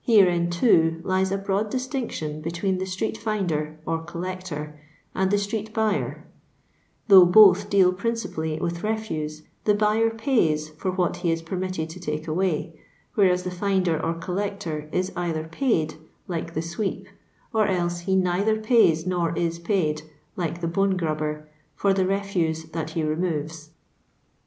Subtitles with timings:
[0.00, 4.80] Herein, too, lies a broad distinctiod between the atreet finder, or collector,
[5.14, 6.24] and the street buyer:
[7.08, 12.00] though both deal principally with refuse, the buyer pays for what he is permitted to
[12.00, 12.80] take away;
[13.14, 15.96] whereas the finder or collector is either paid
[16.26, 17.06] (like the sweep),
[17.52, 20.00] or else he neither pays nor is paid
[20.34, 21.46] (like the bone grubber),
[21.76, 23.68] for the refuse that he removes.